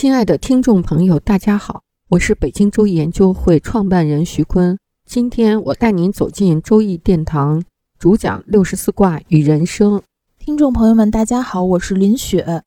[0.00, 4.78] 亲爱的听众朋友，大家好，我是北京周易研究会创办人徐坤。
[5.04, 7.64] 今天我带您走进周易殿堂，
[7.98, 10.00] 主讲六十四卦与人生。
[10.38, 12.62] 听众朋友们，大家好，我是林雪。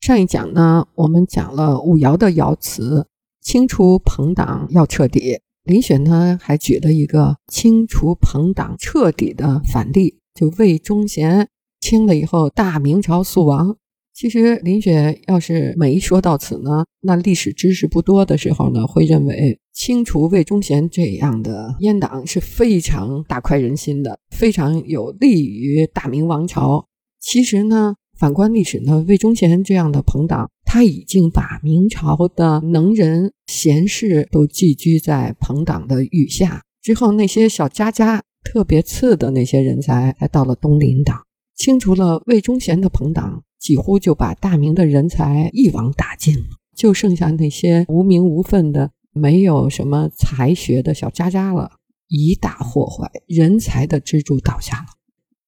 [0.00, 3.06] 上一讲呢，我们讲了五爻的爻辞，
[3.40, 5.38] 清除朋党要彻底。
[5.62, 13.76] 林雪呢，还举了一个清除朋党彻底的反例，就魏忠贤清了以后，大明朝速亡。
[14.16, 26.86] 其实林雪要是没说到此呢，那历史知识不多的时候呢，会认为清除魏忠贤这样的阉党是非常大快人心的，非常有利于大明王朝。
[27.20, 36.62] 其实呢，反观历史呢，魏忠贤这样的朋党，他已经把明朝的能人贤士都寄居在朋党的羽下。
[36.82, 41.25] 之后那些小家家特别次的那些人才，才到了东林党，
[41.56, 43.42] 清除了魏忠贤的朋党。
[43.58, 46.44] 几乎就把大明的人才一网打尽了，
[46.76, 51.72] 就剩下那些无名无分的、没有什么才学的小渣渣了，
[52.06, 54.86] 一大祸坏，人才的支柱倒下了。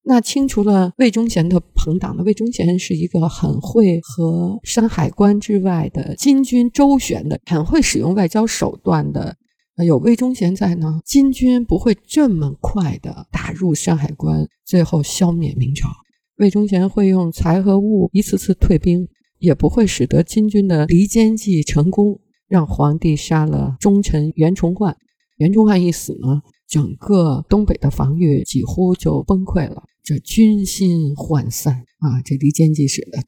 [0.03, 9.37] 那清除了魏忠贤的朋党的魏忠贤是一个很会和山海关之外的金军周旋的，很会使用外交手段的。
[9.85, 15.89] 有魏忠贤在呢，金军不会这么快的打入山海关，最后消灭明朝。
[16.37, 19.07] 魏忠贤会用财和物一次次退兵，
[19.39, 24.95] 也不会使得金军的离间计成功，让皇帝杀了忠臣袁崇焕。
[25.37, 32.21] 袁崇焕一死呢，整个东北的防御几乎就崩溃了，这军心涣散啊！
[32.25, 33.19] 这离间计使的。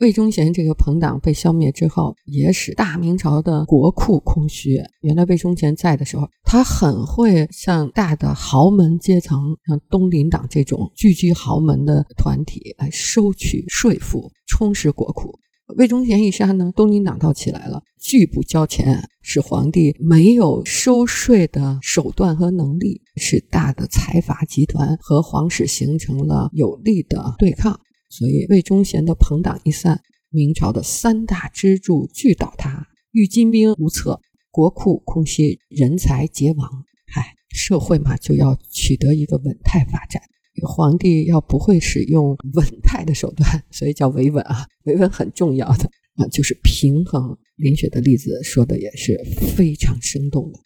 [0.00, 4.80] 魏忠贤这个朋党被消灭之后，也使大明朝的国库空虚。
[5.02, 15.38] 原来魏忠贤在的时候，他很会向大的豪门阶层，像东林党这种聚居豪门的团体来收取税赋，充实国库。
[15.76, 27.78] 魏忠贤一杀呢，东林党倒起来了，拒不交钱，使皇帝没有收税的手段和能力，使大的财阀集团和皇室形成了有力的对抗。
[28.10, 36.84] 所以魏忠贤的朋党一散，明朝的三大支柱俱倒塌，御金兵无策，国库空虚，人才皆亡。
[37.14, 40.20] 唉，社会嘛，就要取得一个稳态发展。
[40.66, 44.66] 皇帝要不会使用稳态的手段，所以叫维稳啊。
[44.84, 47.38] 维稳很重要的啊，就是平衡。
[47.56, 49.18] 林雪的例子说的也是
[49.56, 50.58] 非常生动的。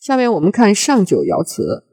[0.00, 1.84] 下面我们看上九爻辞，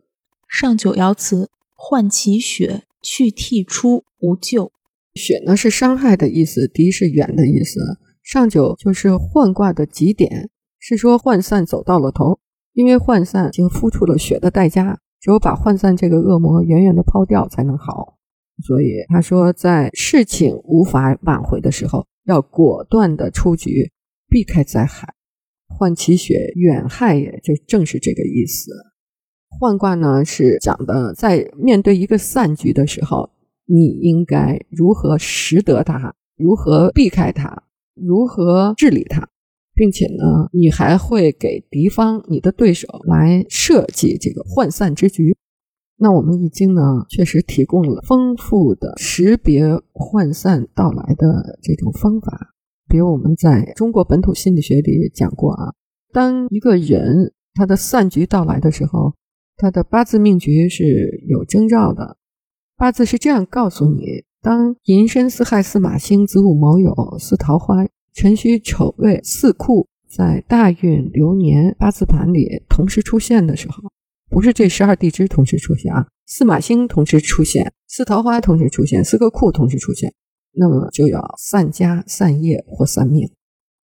[0.49, 2.83] 上九爻辞：涣其血。
[3.03, 4.71] 去替出无咎，
[5.13, 7.79] 血呢是伤害的意思，敌是远的意思。
[8.23, 10.49] 上九就是涣卦的极点，
[10.79, 12.39] 是说涣散走到了头，
[12.73, 18.17] 因为涣散已经付出了血的代价，只有把涣散这个恶魔远远的抛掉才能好。
[18.65, 23.91] 所以他说，在事情无法挽回的时候，要果断的出局，
[24.29, 25.13] 避开灾害。
[25.67, 28.71] 涣其血，远害也就正是这个意思。
[29.59, 33.29] 涣卦呢是讲的，在面对一个散局的时候，
[33.65, 37.63] 你应该如何识得它，如何避开它，
[37.95, 39.27] 如何治理它，
[39.73, 45.37] 并且呢，你还会给敌方、你的对手来设计这个涣散之局。
[45.97, 52.53] 那我们易经呢，确实提供了丰富的识别涣散到来的这种方法。
[52.89, 55.73] 比如我们在中国本土心理学里讲过啊，
[56.11, 59.13] 当一个人他的散局到来的时候。
[59.55, 62.17] 他的八字命局是有征兆的，
[62.75, 73.83] 八字是这样告诉你：当寅申巳亥巳马星子午卯酉巳桃花辰戌丑未巳库在大运流年八字盘里同时出现的时候，
[74.29, 80.13] 不是这十二地支同时出现啊，四马星同时出现，四桃花同时出现，四个库同时出现，
[80.51, 83.31] 那么就要散家、散业或散命。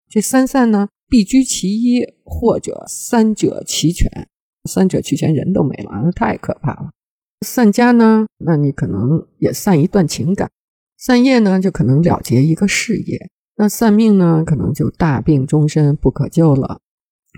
[0.10, 4.28] 这三散呢，必居其一，或者三者齐全。
[4.68, 6.90] 三者齐全，人都没了，那太可怕了。
[7.46, 10.50] 散家呢，那你可能也散一段情感；
[10.98, 13.18] 散业呢，就可能了结一个事业；
[13.56, 16.80] 那散命呢，可能就大病终身不可救了。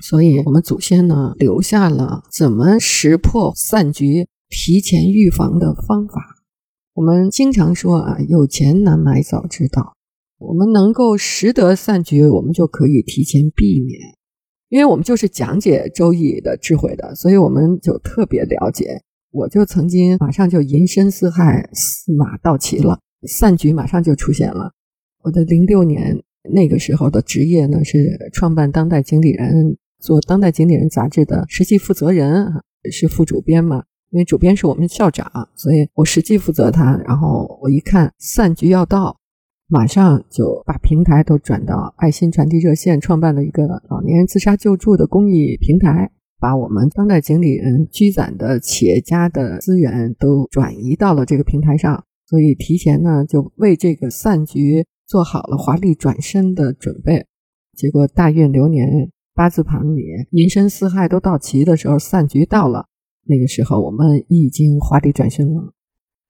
[0.02, 6.38] 所以，我们祖先呢，留下了怎么识破散局、提前预防的方法。
[6.94, 9.94] 我们经常说啊，有钱难买早知道。
[10.40, 14.00] 我们能够识得散局，我们就可以提前避免。
[14.72, 19.02] 因为我们就是讲解《周易》的智慧的，所以我们就特别了解。
[19.32, 22.98] 我就曾经马上就寅申巳亥四马到齐了，
[23.28, 24.72] 散局马上就出现了。
[25.24, 26.18] 我的零六年
[26.54, 29.66] 那个时候的职业呢是创办《当代经理人》，
[30.00, 32.46] 做《当代经理人》杂志的实际负责人，
[32.90, 33.84] 是副主编嘛。
[34.12, 36.98] 因为主编是我们校长，所以我实际负责他。
[37.06, 39.18] 然后我一看散局要到，
[39.72, 46.12] 马上就把平台都转到爱心传递热线创办了一个老年人自杀救助的公益平台。
[46.42, 57.28] 把我们当代经理人积攒的企业家的资源都转移到了这个平台上，所以提前呢就为这个散局做好了华丽转身的准备。
[57.78, 58.90] 结果大运流年
[59.36, 62.88] 八字盘里寅申巳亥都到齐的时候，散局到了，
[63.26, 65.74] 那个时候我们已经华丽转身了。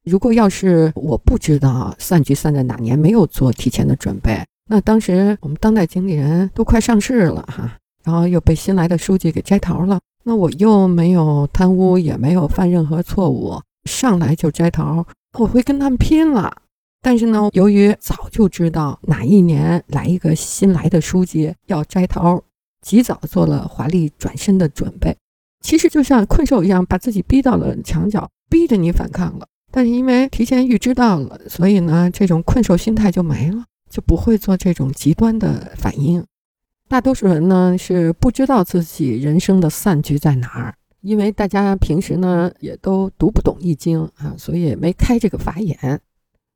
[0.03, 7.77] 如果要是我不知道散局散在哪年，没有做提前的准备，那当时我们当代经理人都快上市了哈。
[8.03, 15.05] 然后又被新来的书记给摘桃了，那我又没有贪污，也没有犯任何错误，上来就摘桃，
[15.37, 16.51] 我会跟他们拼了。
[17.03, 22.41] 但是呢，由于早就知道哪一年来一个新来的书记要摘桃，
[22.81, 25.15] 及早做了华丽转身的准备。
[25.63, 29.45] 其实就像困兽一样，把自己逼到了墙角，逼着你反抗了。
[29.71, 36.23] 但是因为提前预知到了，所以呢，这种困兽心态就没了，就不会做这种极端的反应。
[36.87, 46.01] 大多数人呢是不知道自己人生的散局在哪儿，因为大家平时呢也都读不懂易经啊，所以没开这个法眼。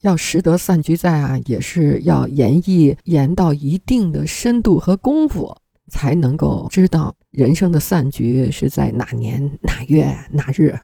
[0.02, 5.56] 要识得散局在啊，也是要研绎研到一定的深度和功夫，
[5.88, 10.78] 才能够知道人生的散局是在哪年哪月哪日。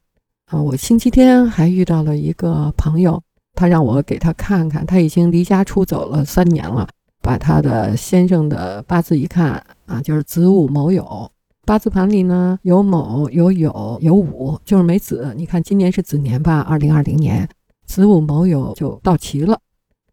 [0.51, 3.21] 啊，我星期天还遇到了一个朋友，
[3.53, 6.87] 他让我给他看看，他已经离家出走了三年了。
[7.21, 11.29] 把他的先生的八字一看啊，就是子午卯酉，
[11.65, 15.33] 八字盘里呢有卯有酉有午，就是没子。
[15.37, 16.59] 你看今年是子年吧？
[16.61, 17.47] 二零二零年，
[17.85, 19.57] 子午卯酉就到齐了。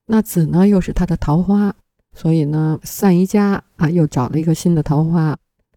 [0.07, 1.75] 那子呢又是他的桃花，
[2.15, 5.37] 所以呢散一家啊，又找了一个新的桃花。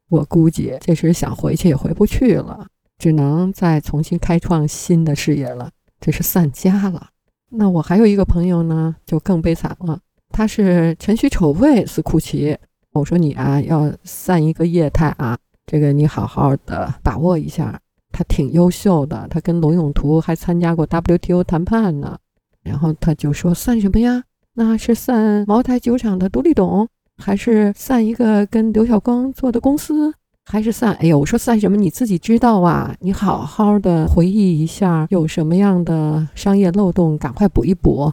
[0.10, 2.68] 我估计这时想回去也回不去了，
[3.02, 5.72] 只能再重新开创新的事业了。
[6.00, 7.08] 这是散家了。
[7.50, 10.00] 那我还有一个朋友呢，就更悲惨了。
[10.30, 12.56] 他是辰戌丑未四库奇，
[12.94, 17.80] 我说你啊要散一个业态啊，这个你好好的把握一下。
[18.12, 22.16] 他挺优秀的，他跟龙永图还参加过 WTO 谈判呢。
[22.62, 24.24] 然后他就说散什么呀？
[24.54, 26.88] 那是散茅台酒厂的独立董，
[27.18, 30.14] 还是散一个跟刘晓光做的公司，
[30.46, 30.94] 还是散？
[30.96, 31.78] 哎呦，我说散什么？
[31.78, 38.12] 你自己知道啊，你好好的回忆一下，有什么样的商业漏洞，赶快补一补。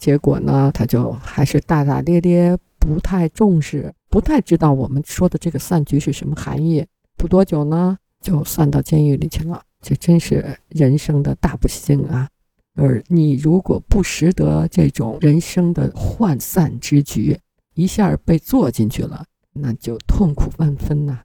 [0.00, 6.84] 结果呢，他就还是大大咧咧，不太重视，不太知道我们说的这个散局是什么含义。
[7.16, 9.62] 不多久呢，就散到监狱里去了。
[9.80, 12.28] 这真是人生的大不幸啊！
[12.74, 17.38] 而你如果不识得这种人生的涣散之局，
[17.74, 21.20] 一下被做进去了，那就痛苦万分呐。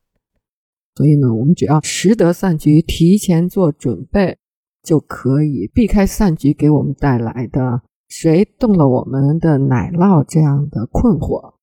[0.96, 4.38] 所以呢，我们只要识得散局，提前做准备，
[4.84, 7.82] 就可以避开散局给我们带来的。
[8.10, 10.26] 谁动了我们的奶酪？
[10.28, 11.54] 这样的困惑，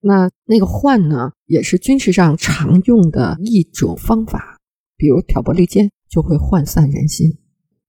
[0.00, 4.58] 那那个换呢，也是军事上常用的一种方法，
[4.96, 7.28] 比如挑拨离间，就会涣散人心。《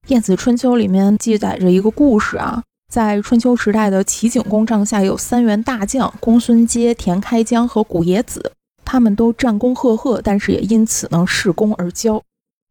[0.08, 8.52] 晏子春秋》里面记载着一个故事啊，在春秋时代的齐景公帐下有三员大将，公孙接、田开疆和古冶子，
[8.86, 12.18] 他们都战功赫赫，但是也因此呢恃功而骄。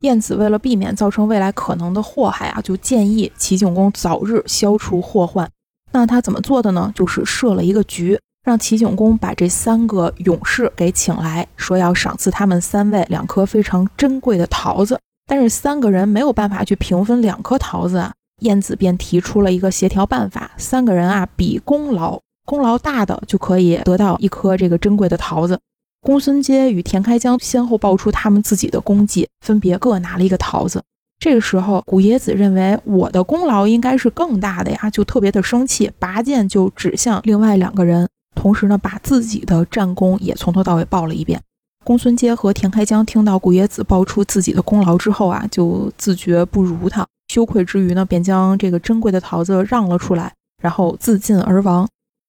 [0.02, 5.50] 晏子为了避免造成未来可能的祸害啊，就建议齐景公早日消除祸患。
[5.92, 6.92] 那他怎么做的呢？
[6.96, 15.00] 就是设了一个局，让齐景公把这三个勇士给请来，说要赏赐他们三位两颗非常珍贵的桃子。
[15.28, 25.58] 但是三个人没有办法去平分两颗桃子啊，晏子便提出了一个协调办法：三个人啊比功劳，功劳大的就可以得到一颗这个珍贵的桃子。
[26.06, 30.80] 公孙接与田开疆先后报出他们自己的功绩，分别各拿了一个桃子。
[31.18, 41.42] 这个时候，古冶子认为我的功劳应该是更大的呀，就特别的生气，拔剑就指向另外两个人，同时呢，把自己的战功也从头到尾报了一遍。
[41.84, 50.32] 公孙接和田开疆听到古冶子报出自己的功劳之后啊，就自觉不如他，羞愧之余呢，便将这个珍贵的桃子让了出来，
[50.62, 51.88] 然后自尽而亡。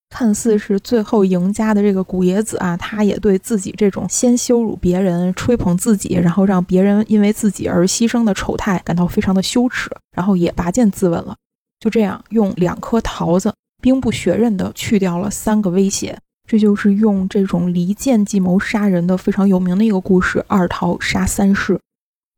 [0.08, 11.36] 看似是最后赢家的这个古冶子啊，他也对自己这种先羞辱别人、吹捧自己，然后让别人因为自己而牺牲的丑态感到非常的羞耻，然后也拔剑自刎了。
[11.80, 16.18] 就这样，用两颗桃子兵不血刃地去掉了三个威胁。
[16.48, 21.80] 这就是用这种离间计谋杀人的非常有名的一个故事——二桃杀三士。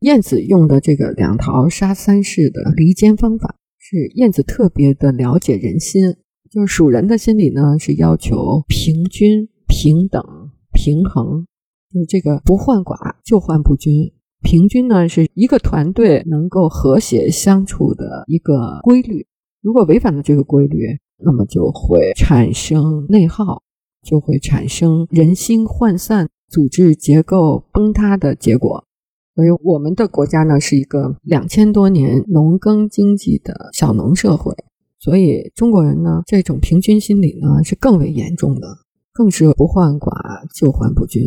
[0.00, 6.16] 燕子用的这个两桃杀三士的离间方法，是燕子特别的了解人心。
[6.50, 10.22] 就是蜀人的心理呢，是要求平均、平等、
[10.72, 11.46] 平衡，
[11.92, 14.12] 就是这个不患寡就患不均。
[14.42, 19.26] 平均呢，是一个团队能够和谐相处的一个规律。
[19.60, 23.62] 如果违反了这个规律，那么就会产生内耗。
[24.00, 28.84] 就会产生人心涣散、组织结构崩塌的结果。
[29.34, 34.54] 所以，我们的国家呢是一个两千多年农耕经济的小农社会，
[35.00, 38.66] 所以中国人呢这种平均心理呢是更为严重的，
[39.12, 40.10] 更是不患寡
[40.54, 41.24] 就患不均。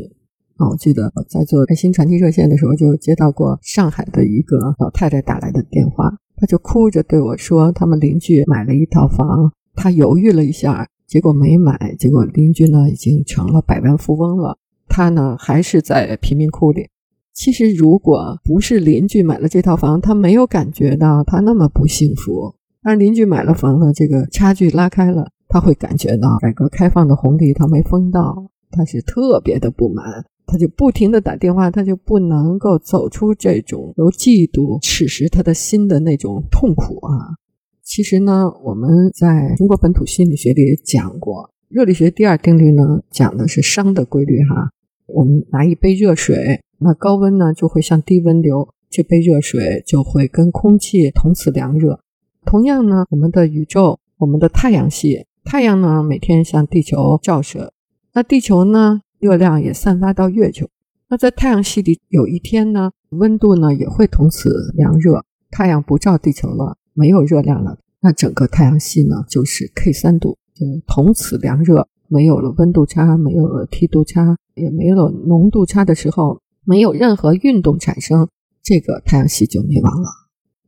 [0.57, 10.87] 啊，我记得在做爱心传递热线的时候，就接到过上海的一个老太太打来的电话，她就哭着对我说，他们邻居买了一套房，她犹豫了一下。
[11.07, 16.87] 结果没买，结果邻居呢已经成了百万富翁了，他呢还是在贫民窟里。
[17.33, 22.55] 其实如果不是邻居买了这套房，他没有感觉到他那么不幸福。
[22.83, 37.37] 但邻居买了房了，这个差距拉开了，他会感觉到改革开放的红利他没分到，他是特别的不满，他就不停的打电话，他就不能够走出这种由嫉妒侵蚀他的心的那种痛苦啊。
[37.83, 44.71] 其实呢，我们在中国本土心理学里也讲过，热力学第二定律呢，讲的是熵的规律哈。
[45.05, 51.99] 我们拿一杯热水，那高温呢就会向低温流，这杯热水就会跟空气同此凉热。
[52.45, 57.73] 同样呢，我们的宇宙，我们的太阳系，太阳呢每天向地球照射，
[58.13, 60.67] 那地球呢热量也散发到月球。
[61.07, 66.77] 那在太阳系里，有一天呢，温度呢也会同此凉热，太阳不照地球了。
[66.93, 78.27] 没有热量了，那整个太阳系呢就是 K 三度，就同此凉热，没有了温度差，没有了梯度差，也没有浓度差的时候，没有任何运动产生，
[78.61, 80.09] 这个太阳系就灭亡了。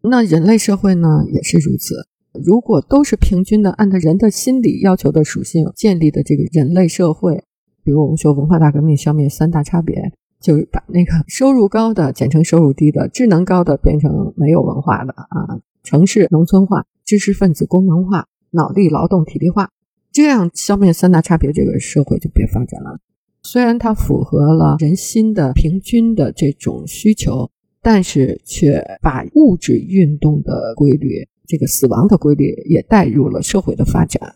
[0.10, 1.96] 那人类社会呢也是如此，
[2.44, 7.44] 如果都是平均的，按照人的心理要求的属性建立的这个人类社会，
[7.84, 10.14] 比如我们说文化大革命消灭三大差别。
[10.44, 19.70] 就是把那个 收入高的简称收入低的，智能高的变成没有文化的啊，城市农村化，知识分子功能化，脑力劳动体力化，
[20.12, 23.00] 这样消灭三大差别，这个社会就别发展了。
[23.42, 27.50] 虽然它符合了人心的平均的这种需求，
[27.84, 34.34] 但是却把物质运动的规律，这个死亡的规律也带入了社会的发展。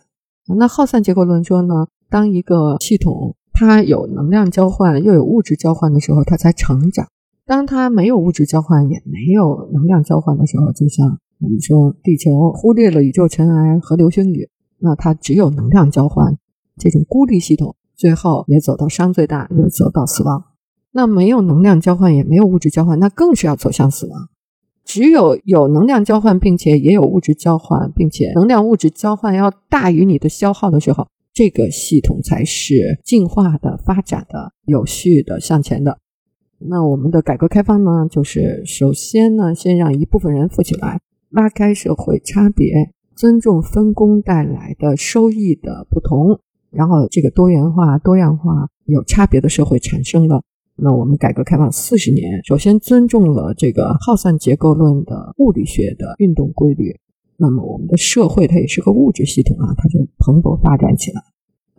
[0.56, 3.36] 那耗散结构论说呢，当一个系统。
[3.60, 7.08] 它有能量交换，又有物质交换的时候，它才成长。
[7.44, 16.38] 当它没有物质交换，也没有能量交换的时候，就像我们说，地球忽略了宇宙尘埃和流星雨，那它只有能量交换
[16.78, 20.44] 这种孤立系统，最后也走到伤最大，也走到死亡。
[20.92, 24.30] 那没有能量交换，也没有物质交换，那更是要走向死亡。
[24.84, 31.08] 只有有能量交换，并且也有物质交换，并且能量物质交换要大于你的消耗的时候。
[31.34, 36.00] 这个系统才是进化的、发展的、有序的向前的。
[36.58, 38.08] 那我们的改革开放呢？
[38.10, 46.40] 就是首先呢，先让一部分人富起来，拉开社会差别，尊重分工带来的收益的不同，
[46.72, 50.42] 然后这个多元化、多样化、有差别的社会产生了。
[50.80, 56.96] 那我们改革开放四十年，首先尊重了这个耗散结构论的物理学的运动规律。
[57.36, 61.22] 那么我们的社会它也是个物质系统啊，它就蓬勃发展起来。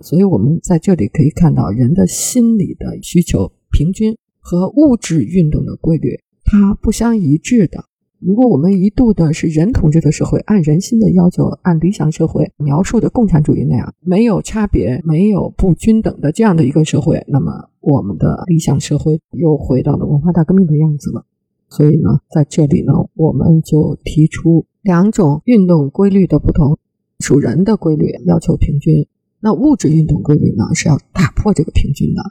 [0.00, 7.85] 所以我们在这里可以看到，人的心理的需求平均和物质运动的规律它不相一致的。
[8.20, 21.25] 如果我们一度的是人统治的社会，按人心的要求，按理想社会描述的共产主义那样，没有差别、没有不均等的这样的一个社会，那么我们的理想社会又回到了文化大革命的样子了。
[21.68, 26.76] 所以呢，在这里呢，我们就提出两种运动规律的不同：
[27.20, 29.06] 属人的规律要求平均，
[29.38, 32.22] 那物质运动规律呢是要打破这个平均的。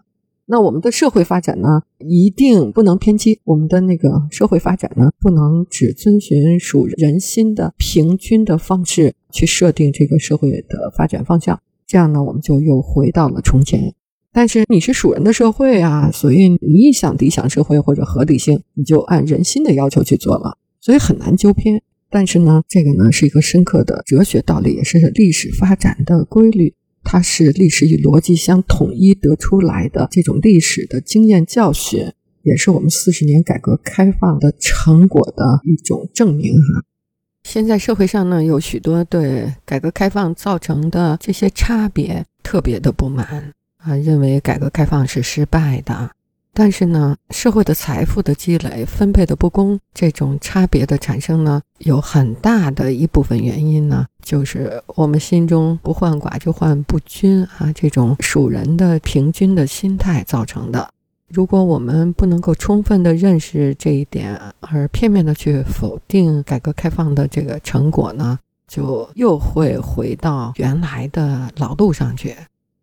[0.50, 3.42] 那我们的社会发展呢，一定不能偏激。
[3.44, 11.60] 我们的那个社会发展呢，不能只遵循属人心的平均的方式去设定这个社会的发展方向。
[11.86, 13.94] 这样呢，我们就又回到了从前。
[14.32, 21.82] 但是你是属人的社会啊，所以你一想理想社会或者合理性，你就按人心的要求去做了，所以很难纠偏。
[22.10, 26.74] 但是呢，这个呢是一个深刻的哲学道理，也是历史发展的规律，
[27.10, 32.12] 它是历史与逻辑相统一得出来的这种历史的经验教训，
[32.44, 36.84] 也是我们四十年改革开放的成果的一种证明哈。
[37.44, 46.12] 现在社会上呢，有许多对改革开放造成的这些差别特别的不满啊，认为改革开放是失败的。
[46.60, 60.90] 但是呢，社会的财富的积累、分配的不公，这种差别的产生呢，有很大的一部分原因呢，就是我们心中不患寡就患不均啊，这种属人的平均的心态造成的。
[61.28, 72.36] 如果我们不能够充分的认识这一点，而片面的去否定改革开放的这个成果呢，就又会回到原来的老路上去，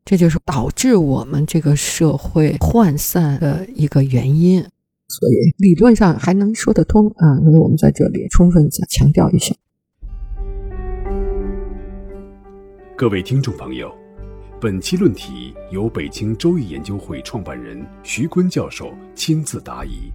[0.04, 4.60] 这就是导致我们这个社会涣散的一个原因。
[5.08, 9.54] 所以理论上还能说得通啊，所以我们在这里充分再强调一下。
[12.96, 13.92] 各位听众朋友。
[14.60, 20.10] 本期论题由北京周易研究会创办人徐坤教授亲自答疑。